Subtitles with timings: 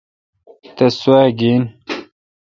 [0.75, 1.61] تس سوا گین۔